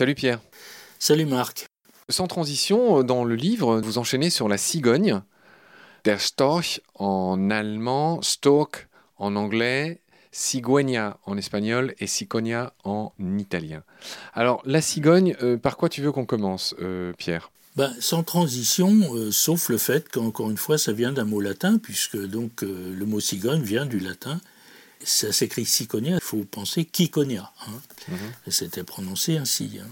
Salut 0.00 0.14
Pierre. 0.14 0.40
Salut 0.98 1.26
Marc. 1.26 1.66
Sans 2.08 2.26
transition, 2.26 3.02
dans 3.02 3.22
le 3.22 3.34
livre, 3.34 3.82
vous 3.82 3.98
enchaînez 3.98 4.30
sur 4.30 4.48
la 4.48 4.56
cigogne. 4.56 5.20
Der 6.04 6.22
Storch 6.22 6.80
en 6.94 7.50
allemand, 7.50 8.22
Stork 8.22 8.88
en 9.18 9.36
anglais, 9.36 10.00
cigogna 10.32 11.18
en 11.26 11.36
espagnol 11.36 11.94
et 11.98 12.06
cicogna 12.06 12.72
en 12.82 13.12
italien. 13.38 13.82
Alors, 14.32 14.62
la 14.64 14.80
cigogne, 14.80 15.36
euh, 15.42 15.58
par 15.58 15.76
quoi 15.76 15.90
tu 15.90 16.00
veux 16.00 16.12
qu'on 16.12 16.24
commence, 16.24 16.74
euh, 16.80 17.12
Pierre? 17.18 17.50
Ben, 17.76 17.92
sans 18.00 18.22
transition, 18.22 19.14
euh, 19.14 19.30
sauf 19.30 19.68
le 19.68 19.76
fait 19.76 20.08
qu'encore 20.08 20.48
une 20.48 20.56
fois, 20.56 20.78
ça 20.78 20.94
vient 20.94 21.12
d'un 21.12 21.26
mot 21.26 21.42
latin, 21.42 21.76
puisque 21.76 22.16
donc 22.16 22.62
le 22.62 23.04
mot 23.04 23.20
cigogne 23.20 23.60
vient 23.60 23.84
du 23.84 23.98
latin. 23.98 24.40
Ça 25.02 25.32
s'écrit 25.32 25.64
ciconia, 25.64 26.16
il 26.16 26.20
faut 26.20 26.44
penser 26.44 26.84
Kikonia. 26.84 27.50
Hein. 27.66 27.80
Mhm. 28.08 28.18
C'était 28.48 28.84
prononcé 28.84 29.38
ainsi. 29.38 29.78
Hein. 29.82 29.88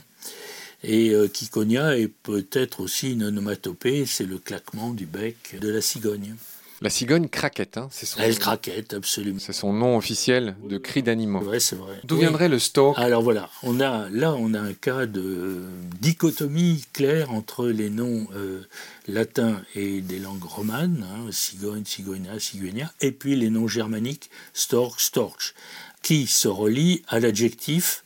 Et 0.84 1.12
Kikonia 1.32 1.98
est 1.98 2.08
peut-être 2.08 2.80
aussi 2.80 3.12
une 3.12 3.24
onomatopée, 3.24 4.06
c'est 4.06 4.26
le 4.26 4.38
claquement 4.38 4.92
du 4.92 5.06
bec 5.06 5.56
de 5.60 5.68
la 5.70 5.80
cigogne. 5.80 6.36
La 6.80 6.90
cigogne 6.90 7.28
craquette, 7.28 7.76
hein, 7.76 7.88
c'est 7.90 8.06
son 8.06 8.20
Elle 8.20 8.38
craquette, 8.38 8.94
absolument. 8.94 9.40
C'est 9.40 9.52
son 9.52 9.72
nom 9.72 9.96
officiel 9.96 10.54
de 10.62 10.78
cri 10.78 11.02
d'animaux. 11.02 11.42
Oui, 11.44 11.60
c'est 11.60 11.74
vrai. 11.74 12.00
D'où 12.04 12.18
viendrait 12.18 12.48
le 12.48 12.60
stock 12.60 12.96
Alors 12.96 13.22
voilà, 13.22 13.50
on 13.64 13.80
a, 13.80 14.08
là 14.10 14.34
on 14.38 14.54
a 14.54 14.60
un 14.60 14.74
cas 14.74 15.06
de 15.06 15.64
dichotomie 16.00 16.84
claire 16.92 17.32
entre 17.32 17.66
les 17.66 17.90
noms 17.90 18.28
euh, 18.36 18.62
latins 19.08 19.60
et 19.74 20.00
des 20.00 20.20
langues 20.20 20.44
romanes, 20.44 21.04
hein, 21.10 21.32
cigogne, 21.32 21.84
cigogna, 21.84 22.38
cigogna, 22.38 22.92
et 23.00 23.10
puis 23.10 23.34
les 23.34 23.50
noms 23.50 23.66
germaniques, 23.66 24.30
stork, 24.52 25.00
storch, 25.00 25.54
qui 26.02 26.28
se 26.28 26.46
relient 26.46 27.02
à 27.08 27.18
l'adjectif 27.18 28.04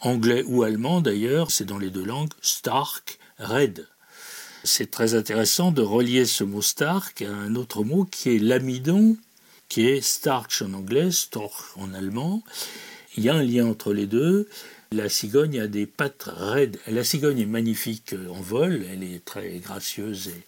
anglais 0.00 0.44
ou 0.46 0.62
allemand 0.62 1.02
d'ailleurs, 1.02 1.50
c'est 1.50 1.64
dans 1.64 1.78
les 1.78 1.90
deux 1.90 2.04
langues, 2.04 2.32
stark, 2.40 3.18
red. 3.38 3.86
C'est 4.66 4.90
très 4.90 5.14
intéressant 5.14 5.72
de 5.72 5.82
relier 5.82 6.24
ce 6.24 6.42
mot 6.42 6.62
stark 6.62 7.20
à 7.20 7.30
un 7.30 7.54
autre 7.54 7.84
mot 7.84 8.06
qui 8.10 8.34
est 8.34 8.38
l'amidon, 8.38 9.18
qui 9.68 9.86
est 9.86 10.00
starch 10.00 10.62
en 10.62 10.72
anglais, 10.72 11.10
storch 11.10 11.76
en 11.76 11.92
allemand. 11.92 12.42
Il 13.18 13.24
y 13.24 13.28
a 13.28 13.34
un 13.34 13.42
lien 13.42 13.66
entre 13.66 13.92
les 13.92 14.06
deux. 14.06 14.48
La 14.90 15.10
cigogne 15.10 15.60
a 15.60 15.66
des 15.66 15.84
pattes 15.84 16.30
raides. 16.34 16.78
La 16.86 17.04
cigogne 17.04 17.40
est 17.40 17.46
magnifique 17.46 18.14
en 18.30 18.40
vol, 18.40 18.86
elle 18.90 19.02
est 19.02 19.22
très 19.22 19.58
gracieuse 19.58 20.28
et 20.28 20.42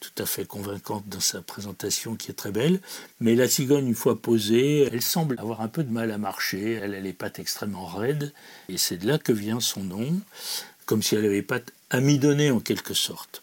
tout 0.00 0.22
à 0.22 0.26
fait 0.26 0.44
convaincante 0.44 1.08
dans 1.08 1.20
sa 1.20 1.40
présentation 1.40 2.16
qui 2.16 2.30
est 2.30 2.34
très 2.34 2.52
belle. 2.52 2.78
Mais 3.20 3.34
la 3.34 3.48
cigogne, 3.48 3.86
une 3.86 3.94
fois 3.94 4.20
posée, 4.20 4.86
elle 4.92 5.00
semble 5.00 5.36
avoir 5.38 5.62
un 5.62 5.68
peu 5.68 5.82
de 5.82 5.90
mal 5.90 6.10
à 6.10 6.18
marcher. 6.18 6.72
Elle 6.72 6.94
a 6.94 7.00
les 7.00 7.14
pattes 7.14 7.38
extrêmement 7.38 7.86
raides 7.86 8.34
et 8.68 8.76
c'est 8.76 8.98
de 8.98 9.06
là 9.06 9.16
que 9.16 9.32
vient 9.32 9.60
son 9.60 9.82
nom, 9.82 10.20
comme 10.84 11.02
si 11.02 11.14
elle 11.14 11.24
avait 11.24 11.40
pattes 11.40 11.72
amidonné 11.90 12.50
en 12.50 12.60
quelque 12.60 12.94
sorte. 12.94 13.42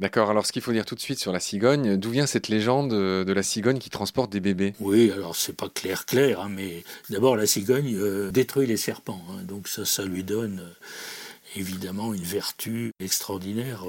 D'accord, 0.00 0.28
alors 0.28 0.44
ce 0.44 0.52
qu'il 0.52 0.60
faut 0.60 0.72
dire 0.72 0.84
tout 0.84 0.96
de 0.96 1.00
suite 1.00 1.20
sur 1.20 1.30
la 1.30 1.38
cigogne, 1.38 1.96
d'où 1.96 2.10
vient 2.10 2.26
cette 2.26 2.48
légende 2.48 2.90
de 2.90 3.32
la 3.32 3.42
cigogne 3.44 3.78
qui 3.78 3.90
transporte 3.90 4.30
des 4.32 4.40
bébés? 4.40 4.74
Oui, 4.80 5.12
alors 5.12 5.36
c'est 5.36 5.56
pas 5.56 5.68
clair 5.68 6.04
clair, 6.04 6.40
hein, 6.40 6.48
mais 6.50 6.82
d'abord 7.10 7.36
la 7.36 7.46
cigogne 7.46 7.94
euh, 7.94 8.30
détruit 8.32 8.66
les 8.66 8.76
serpents, 8.76 9.22
hein, 9.30 9.42
donc 9.44 9.68
ça, 9.68 9.84
ça 9.84 10.04
lui 10.04 10.24
donne 10.24 10.60
euh, 10.60 11.60
évidemment 11.60 12.12
une 12.12 12.24
vertu 12.24 12.90
extraordinaire. 12.98 13.84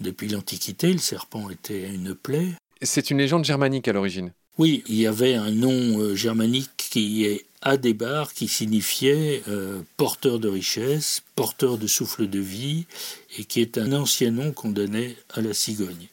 Depuis 0.00 0.28
l'Antiquité, 0.28 0.92
le 0.92 0.98
serpent 0.98 1.48
était 1.50 1.88
une 1.88 2.14
plaie. 2.14 2.48
C'est 2.82 3.10
une 3.10 3.18
légende 3.18 3.44
germanique 3.44 3.86
à 3.86 3.92
l'origine? 3.92 4.32
Oui, 4.58 4.82
il 4.88 4.96
y 4.96 5.06
avait 5.06 5.34
un 5.34 5.50
nom 5.52 6.00
euh, 6.00 6.14
germanique 6.16 6.70
qui 6.76 7.24
est 7.24 7.44
Adébar, 7.62 8.32
qui 8.32 8.48
signifiait 8.48 9.42
euh, 9.48 9.82
porteur 9.96 10.38
de 10.38 10.48
richesse, 10.48 11.22
porteur 11.36 11.76
de 11.76 11.86
souffle 11.86 12.28
de 12.28 12.38
vie, 12.38 12.86
et 13.38 13.44
qui 13.44 13.60
est 13.60 13.76
un 13.76 13.92
ancien 13.92 14.30
nom 14.30 14.52
qu'on 14.52 14.70
donnait 14.70 15.16
à 15.34 15.42
la 15.42 15.52
cigogne. 15.52 16.08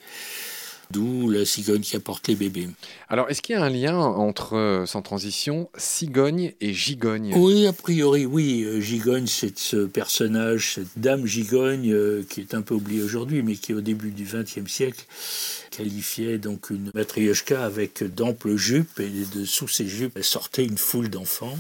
D'où 0.91 1.29
la 1.29 1.45
cigogne 1.45 1.81
qui 1.81 1.95
apporte 1.95 2.27
les 2.27 2.35
bébés. 2.35 2.69
Alors, 3.09 3.29
est-ce 3.29 3.41
qu'il 3.41 3.55
y 3.55 3.57
a 3.57 3.63
un 3.63 3.69
lien 3.69 3.97
entre, 3.97 4.55
euh, 4.55 4.85
sans 4.85 5.01
transition, 5.01 5.69
cigogne 5.77 6.53
et 6.61 6.73
gigogne? 6.73 7.33
Oui, 7.35 7.67
a 7.67 7.73
priori, 7.73 8.25
oui. 8.25 8.63
Euh, 8.63 8.79
gigogne, 8.79 9.27
c'est 9.27 9.57
ce 9.59 9.85
personnage, 9.85 10.75
cette 10.75 10.97
dame 10.97 11.25
gigogne, 11.25 11.93
qui 12.29 12.41
est 12.41 12.53
un 12.53 12.61
peu 12.61 12.75
oubliée 12.75 13.03
aujourd'hui, 13.03 13.43
mais 13.43 13.55
qui, 13.55 13.73
au 13.73 13.81
début 13.81 14.11
du 14.11 14.23
XXe 14.23 14.71
siècle, 14.71 15.05
qualifiait 15.71 16.37
donc 16.37 16.69
une 16.69 16.91
matrioshka 16.93 17.63
avec 17.63 18.03
d'amples 18.03 18.55
jupes 18.55 18.99
et 18.99 19.09
de 19.35 19.45
sous 19.45 19.67
ces 19.67 19.87
jupes 19.87 20.17
sortait 20.21 20.65
une 20.65 20.77
foule 20.77 21.09
d'enfants. 21.09 21.57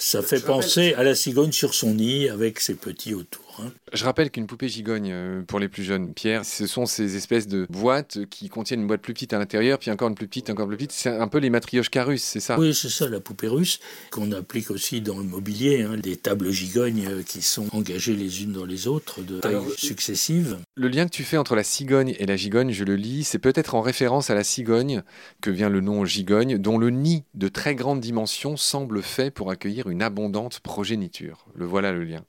Ça 0.00 0.22
fait 0.22 0.40
penser 0.40 0.94
à 0.94 1.02
la 1.02 1.14
cigogne 1.14 1.52
sur 1.52 1.74
son 1.74 1.94
nid 1.94 2.30
avec 2.30 2.58
ses 2.58 2.74
petits 2.74 3.12
autour. 3.12 3.42
Hein. 3.58 3.70
Je 3.92 4.02
rappelle 4.04 4.30
qu'une 4.30 4.46
poupée 4.46 4.68
gigogne, 4.68 5.10
euh, 5.12 5.42
pour 5.42 5.58
les 5.58 5.68
plus 5.68 5.82
jeunes, 5.82 6.14
Pierre, 6.14 6.46
ce 6.46 6.66
sont 6.66 6.86
ces 6.86 7.16
espèces 7.16 7.46
de 7.46 7.66
boîtes 7.68 8.24
qui 8.30 8.48
contiennent 8.48 8.80
une 8.80 8.86
boîte 8.86 9.02
plus 9.02 9.12
petite 9.12 9.34
à 9.34 9.38
l'intérieur, 9.38 9.78
puis 9.78 9.90
encore 9.90 10.08
une 10.08 10.14
plus 10.14 10.26
petite, 10.26 10.48
encore 10.48 10.66
plus 10.68 10.78
petite. 10.78 10.92
C'est 10.92 11.10
un 11.10 11.28
peu 11.28 11.36
les 11.36 11.50
matrioshkas 11.50 12.04
russes, 12.04 12.22
c'est 12.22 12.40
ça? 12.40 12.58
Oui, 12.58 12.74
c'est 12.74 12.88
ça, 12.88 13.08
la 13.08 13.20
poupée 13.20 13.48
russe, 13.48 13.78
qu'on 14.10 14.32
applique 14.32 14.70
aussi 14.70 15.02
dans 15.02 15.18
le 15.18 15.24
mobilier, 15.24 15.82
hein, 15.82 15.98
des 15.98 16.16
tables 16.16 16.50
gigognes 16.50 17.06
euh, 17.06 17.22
qui 17.22 17.42
sont 17.42 17.66
engagées 17.72 18.16
les 18.16 18.42
unes 18.42 18.52
dans 18.52 18.64
les 18.64 18.88
autres 18.88 19.20
de 19.20 19.40
tailles 19.40 19.58
successives. 19.76 20.56
Le 20.80 20.88
lien 20.88 21.04
que 21.04 21.10
tu 21.10 21.24
fais 21.24 21.36
entre 21.36 21.56
la 21.56 21.62
cigogne 21.62 22.16
et 22.18 22.24
la 22.24 22.36
gigogne, 22.36 22.70
je 22.70 22.84
le 22.84 22.96
lis, 22.96 23.24
c'est 23.24 23.38
peut-être 23.38 23.74
en 23.74 23.82
référence 23.82 24.30
à 24.30 24.34
la 24.34 24.42
cigogne 24.42 25.02
que 25.42 25.50
vient 25.50 25.68
le 25.68 25.82
nom 25.82 26.06
gigogne, 26.06 26.56
dont 26.56 26.78
le 26.78 26.88
nid 26.88 27.22
de 27.34 27.48
très 27.48 27.74
grande 27.74 28.00
dimension 28.00 28.56
semble 28.56 29.02
fait 29.02 29.30
pour 29.30 29.50
accueillir 29.50 29.90
une 29.90 30.00
abondante 30.00 30.60
progéniture. 30.60 31.44
Le 31.54 31.66
voilà 31.66 31.92
le 31.92 32.04
lien. 32.04 32.24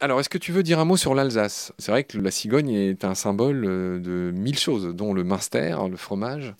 Alors, 0.00 0.18
est-ce 0.18 0.28
que 0.28 0.36
tu 0.36 0.50
veux 0.50 0.64
dire 0.64 0.80
un 0.80 0.84
mot 0.84 0.96
sur 0.96 1.14
l'Alsace? 1.14 1.72
C'est 1.78 1.92
vrai 1.92 2.02
que 2.02 2.18
la 2.18 2.32
cigogne 2.32 2.70
est 2.70 3.04
un 3.04 3.14
symbole 3.14 3.64
euh, 3.64 4.00
de 4.00 4.32
mille 4.36 4.58
choses, 4.58 4.96
dont 4.96 5.14
le 5.14 5.22
minster, 5.22 5.76
le 5.88 5.96
fromage. 5.96 6.56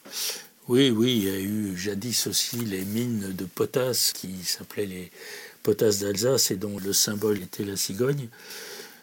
Oui, 0.68 0.90
oui, 0.90 1.16
il 1.16 1.24
y 1.24 1.34
a 1.34 1.40
eu 1.40 1.76
jadis 1.76 2.28
aussi 2.28 2.58
les 2.58 2.84
mines 2.84 3.32
de 3.32 3.44
potasse 3.46 4.12
qui 4.12 4.44
s'appelaient 4.44 4.86
les 4.86 5.10
potasses 5.64 5.98
d'Alsace 5.98 6.52
et 6.52 6.56
dont 6.56 6.78
le 6.78 6.92
symbole 6.92 7.42
était 7.42 7.64
la 7.64 7.74
cigogne. 7.74 8.28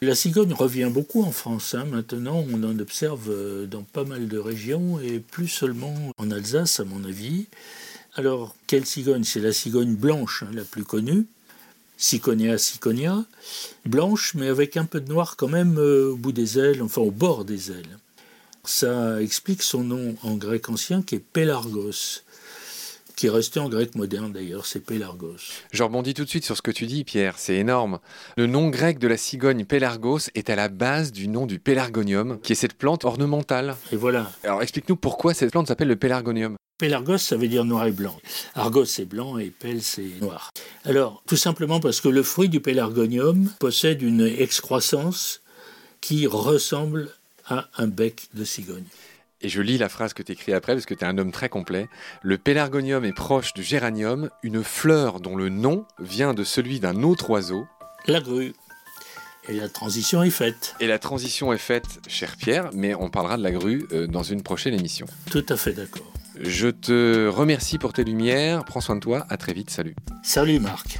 La 0.04 0.16
cigogne 0.16 0.54
revient 0.54 0.90
beaucoup 0.92 1.22
en 1.22 1.32
France. 1.32 1.76
Hein. 1.76 1.86
Maintenant, 1.86 2.44
on 2.52 2.64
en 2.64 2.80
observe 2.80 3.30
euh, 3.30 3.68
dans 3.68 3.84
pas 3.84 4.04
mal 4.04 4.28
de 4.28 4.40
régions 4.40 5.00
et 5.00 5.20
plus 5.20 5.48
seulement 5.48 5.96
en 6.18 6.32
Alsace, 6.32 6.80
à 6.80 6.86
mon 6.86 7.04
avis. 7.04 7.46
Alors, 8.16 8.56
quelle 8.66 8.88
cigogne? 8.88 9.24
C'est 9.24 9.40
la 9.40 9.54
cigogne 9.54 9.94
blanche, 9.94 10.42
hein, 10.42 10.50
la 10.56 10.64
plus 10.64 10.86
connue. 10.86 11.28
Ciconia 11.98 12.58
ciconia, 12.58 13.24
blanche, 13.86 14.34
mais 14.34 14.48
avec 14.48 14.76
un 14.76 14.86
peu 14.86 15.02
de 15.02 15.08
noir 15.08 15.36
quand 15.36 15.50
même 15.50 15.78
euh, 15.78 16.14
au 16.14 16.16
bout 16.16 16.32
des 16.32 16.58
ailes, 16.58 16.82
enfin 16.82 17.02
au 17.02 17.12
bord 17.12 17.46
des 17.46 17.70
ailes. 17.70 18.00
Ça 18.64 19.22
explique 19.22 19.62
son 19.62 19.84
nom 19.84 20.16
en 20.24 20.34
grec 20.34 20.68
ancien 20.70 21.04
qui 21.04 21.14
est 21.14 21.20
Pélargos, 21.20 22.24
qui 23.22 23.28
est 23.28 23.30
resté 23.30 23.60
en 23.60 23.70
grec 23.70 23.94
moderne 23.94 24.32
d'ailleurs, 24.32 24.66
c'est 24.66 24.80
Pélargos. 24.80 25.36
Je 25.72 25.84
rebondis 25.84 26.16
tout 26.16 26.24
de 26.24 26.30
suite 26.30 26.44
sur 26.44 26.58
ce 26.58 26.64
que 26.64 26.72
tu 26.72 26.88
dis, 26.88 27.04
Pierre, 27.04 27.38
c'est 27.38 27.54
énorme. 27.54 28.00
Le 28.36 28.48
nom 28.48 28.70
grec 28.70 28.98
de 28.98 29.08
la 29.08 29.16
cigogne 29.16 29.64
Pélargos 29.64 30.32
est 30.34 30.50
à 30.50 30.56
la 30.56 30.70
base 30.70 31.12
du 31.12 31.28
nom 31.28 31.46
du 31.46 31.60
pélargonium, 31.60 32.40
qui 32.42 32.54
est 32.54 32.56
cette 32.56 32.74
plante 32.74 33.06
ornementale. 33.06 33.76
Et 33.92 33.96
voilà. 33.96 34.32
Alors 34.44 34.64
explique-nous 34.64 34.96
pourquoi 34.96 35.36
cette 35.36 35.52
plante 35.52 35.68
s'appelle 35.68 35.90
le 35.90 35.98
pélargonium. 35.98 36.56
Pélargos, 36.80 37.20
ça 37.20 37.38
veut 37.38 37.48
dire 37.48 37.64
noir 37.64 37.86
et 37.86 37.92
blanc. 37.92 38.18
Argos, 38.56 38.86
c'est 38.86 39.06
blanc 39.06 39.38
et 39.38 39.52
pelle, 39.52 39.84
c'est 39.84 40.20
noir. 40.20 40.50
Alors, 40.84 41.22
tout 41.28 41.38
simplement 41.38 41.80
parce 41.80 42.02
que 42.02 42.10
le 42.10 42.24
fruit 42.24 42.50
du 42.50 42.60
pélargonium 42.60 43.52
possède 43.60 44.02
une 44.02 44.22
excroissance 44.26 45.44
qui 46.02 46.26
ressemble 46.26 47.12
à 47.46 47.70
un 47.78 47.86
bec 47.86 48.30
de 48.34 48.44
cigogne. 48.44 48.86
Et 49.44 49.50
je 49.50 49.62
lis 49.62 49.78
la 49.78 49.90
phrase 49.90 50.14
que 50.14 50.24
tu 50.24 50.34
écris 50.34 50.54
après 50.54 50.74
parce 50.74 50.86
que 50.86 50.94
tu 50.94 51.04
es 51.04 51.08
un 51.08 51.18
homme 51.18 51.32
très 51.32 51.50
complet. 51.50 51.90
Le 52.22 52.38
pélargonium 52.38 53.04
est 53.06 53.14
proche 53.14 53.54
du 53.54 53.64
géranium, 53.64 54.30
une 54.44 54.64
fleur 54.64 55.20
dont 55.20 55.36
le 55.36 55.50
nom 55.50 55.86
vient 56.00 56.34
de 56.34 56.44
celui 56.44 56.80
d'un 56.80 57.04
autre 57.04 57.30
oiseau. 57.30 57.66
La 58.08 58.20
grue. 58.20 58.54
Et 59.50 59.54
la 59.54 59.70
transition 59.70 60.22
est 60.22 60.30
faite. 60.30 60.76
Et 60.80 60.88
la 60.88 61.00
transition 61.00 61.52
est 61.52 61.58
faite, 61.58 62.00
cher 62.08 62.36
Pierre, 62.38 62.70
mais 62.74 62.94
on 62.94 63.10
parlera 63.10 63.38
de 63.38 63.44
la 63.44 63.52
grue 63.52 63.88
euh, 63.92 64.06
dans 64.06 64.22
une 64.22 64.44
prochaine 64.44 64.76
émission. 64.76 65.08
Tout 65.32 65.46
à 65.50 65.58
fait 65.58 65.74
d'accord. 65.74 66.12
Je 66.40 66.68
te 66.68 67.28
remercie 67.28 67.78
pour 67.78 67.94
tes 67.94 68.04
lumières. 68.04 68.64
Prends 68.66 68.82
soin 68.82 68.96
de 68.96 69.02
toi. 69.02 69.26
À 69.30 69.38
très 69.38 69.54
vite. 69.54 69.70
Salut. 69.70 69.96
Salut 70.24 70.60
Marc. 70.60 71.00